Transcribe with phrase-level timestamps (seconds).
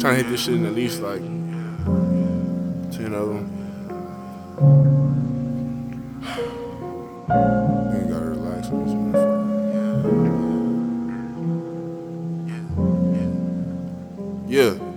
[0.00, 3.46] Trying to hit this shit in at least like 10 of them.
[7.28, 9.20] You gotta relax on this.
[14.50, 14.89] Yeah.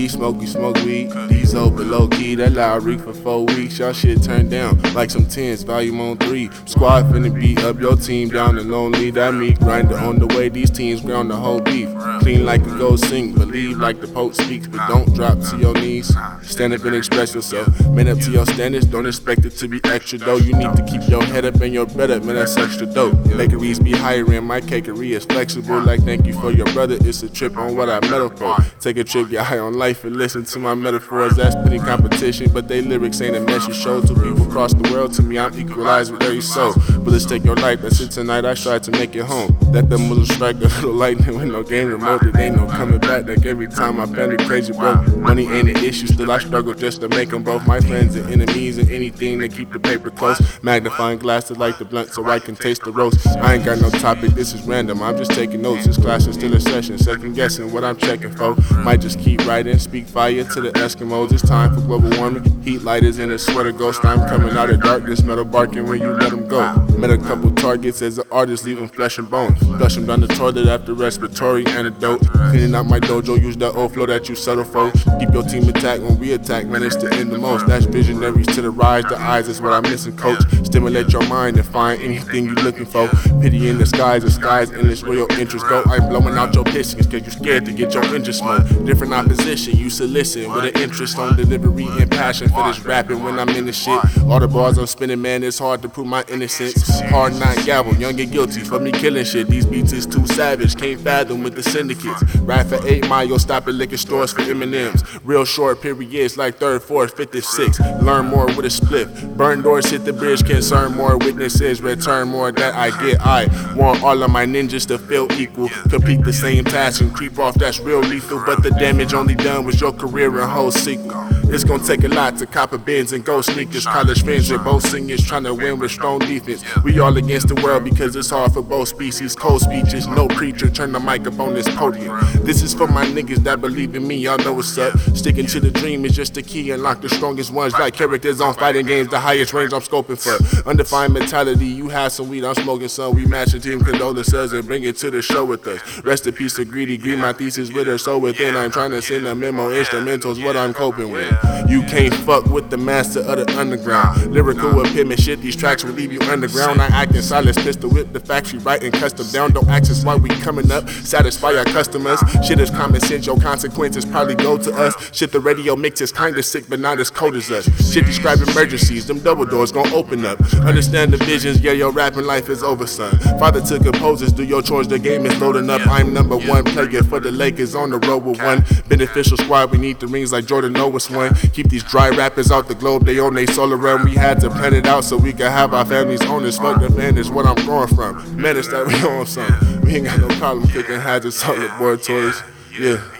[0.00, 1.10] We smoke, smoke weed.
[1.28, 2.34] These open low key.
[2.36, 3.78] That loud reek for four weeks.
[3.78, 5.62] Y'all shit turned down like some tens.
[5.62, 6.48] Volume on three.
[6.64, 9.10] Squad finna beat up your team down and lonely.
[9.10, 10.48] That me grinder on the way.
[10.48, 11.90] These teams ground the whole beef.
[12.20, 13.36] Clean like a gold sink.
[13.36, 16.16] Believe like the Pope speaks, but don't drop to your knees.
[16.44, 17.68] Stand up and express yourself.
[17.90, 18.86] Man up to your standards.
[18.86, 20.38] Don't expect it to be extra though.
[20.38, 22.24] You need to keep your head up and your bread up.
[22.24, 23.22] Man, that's extra dope.
[23.36, 24.44] Bakeries be hiring.
[24.44, 25.78] My cakery is flexible.
[25.78, 26.96] Like thank you for your brother.
[26.98, 28.56] It's a trip on what I metal for.
[28.80, 31.36] Take a trip, get high on life and listen to my metaphors.
[31.36, 33.76] That's pretty competition, but they lyrics ain't a message.
[33.76, 35.12] Show to people across the world.
[35.14, 36.72] To me, I'm equalized with every soul.
[36.74, 37.80] But let's take your life.
[37.80, 38.44] That's it tonight.
[38.44, 39.56] I try to make it home.
[39.72, 42.22] Let the muzzle strike a little lightning with no game remote.
[42.22, 43.26] It ain't no coming back.
[43.26, 45.06] Like every time my family crazy broke.
[45.16, 46.06] Money ain't an issue.
[46.06, 49.48] Still, I struggle just to make them both my friends and enemies and anything to
[49.48, 50.40] keep the paper close.
[50.62, 53.26] Magnifying glasses like the blunt so I can taste the roast.
[53.26, 54.30] I ain't got no topic.
[54.32, 55.02] This is random.
[55.02, 55.86] I'm just taking notes.
[55.86, 56.98] This class is still a session.
[56.98, 58.54] Second guessing what I'm checking for.
[58.76, 59.79] Might just keep writing.
[59.80, 61.32] Speak fire to the Eskimos.
[61.32, 62.62] It's time for global warming.
[62.62, 64.04] Heat lighters in a sweater ghost.
[64.04, 65.22] I'm coming out of darkness.
[65.22, 66.74] Metal barking when you let them go.
[66.98, 69.54] Met a couple targets as an artist, leaving flesh and bone.
[69.56, 72.20] Flush them down the toilet after respiratory antidote.
[72.30, 73.40] Cleaning out my dojo.
[73.40, 74.92] Use that old flow that you settle for.
[75.18, 76.66] Keep your team intact when we attack.
[76.66, 77.66] Manage to end the most.
[77.66, 79.04] That's visionaries to the rise.
[79.04, 80.40] The eyes is what I'm missing, coach.
[80.64, 83.08] Stimulate your mind and find anything you're looking for.
[83.40, 85.82] Pity in the skies, the skies endless where your interests go.
[85.86, 88.68] I'm blowing out your pistons cause you scared to get your engine smoke.
[88.84, 93.38] Different opposition, you listen with an interest on delivery and passion for this rapping when
[93.38, 94.00] I'm in the shit.
[94.22, 97.00] All the bars I'm spinning, man, it's hard to prove my innocence.
[97.10, 99.48] Hard not gavel, young and guilty for me killing shit.
[99.48, 102.22] These beats is too savage, can't fathom with the syndicates.
[102.36, 105.02] Rap for 8 mile, stop at liquor stores for M&M's.
[105.24, 107.80] Real short periods like third, fourth, fifth, and sixth.
[108.02, 109.08] Learn more with a split.
[109.36, 111.80] Burn doors, hit the bridge, concern more witnesses.
[111.80, 113.20] Return more that I get.
[113.20, 115.68] I want all of my ninjas to feel equal.
[115.88, 118.42] Complete the same task and creep off, that's real lethal.
[118.46, 121.26] But the damage only done was your career and whole sequel.
[121.52, 123.84] It's gonna take a lot to cop a Benz and go sneakers.
[123.84, 126.62] College friends with both singers trying to win with strong defense.
[126.84, 129.34] We all against the world because it's hard for both species.
[129.34, 130.70] Cold speeches, no preacher.
[130.70, 132.16] Turn the mic up on this podium.
[132.44, 134.16] This is for my niggas that believe in me.
[134.16, 134.96] Y'all know what's up.
[135.16, 136.70] Sticking to the dream is just the key.
[136.70, 137.72] Unlock the strongest ones.
[137.72, 139.08] Like characters on fighting games.
[139.08, 140.68] The highest range I'm scoping for.
[140.68, 141.66] Undefined mentality.
[141.66, 143.16] You have some weed, I'm smoking some.
[143.16, 146.04] We match the team condolences and bring it to the show with us.
[146.04, 146.96] Rest in peace to greedy.
[146.96, 147.98] Greed my thesis with her.
[147.98, 149.70] So within, I'm trying to send a memo.
[149.70, 151.30] Instrumentals, what I'm coping with.
[151.68, 154.32] You can't fuck with the master of the underground.
[154.32, 156.80] Lyrical epitome, shit, these tracks will leave you underground.
[156.80, 159.52] I act in silence, pistol whip the factory, writing custom down.
[159.52, 162.20] Don't ask us why we coming up, satisfy our customers.
[162.44, 164.94] Shit is common sense, your consequences probably go to us.
[165.12, 167.64] Shit, the radio mix is kinda sick, but not as cold as us.
[167.92, 170.40] Shit, describe emergencies, them double doors gon' open up.
[170.64, 173.16] Understand the visions, yeah, your rapping life is over, son.
[173.38, 175.86] Father to composers, do your chores, the game is loading up.
[175.86, 179.70] I'm number one player for the Lakers on the road with one beneficial squad.
[179.70, 181.34] We need the rings like Jordan Noah's one.
[181.52, 184.04] Keep these dry rappers out the globe, they own they solar realm.
[184.04, 186.58] We had to plan it out so we could have our families on this.
[186.58, 188.40] Fuck the man is what I'm growing from.
[188.40, 189.80] Menace that we on some.
[189.82, 191.56] We ain't got no problem kicking hazards on
[191.98, 192.42] toys.
[192.78, 193.19] Yeah.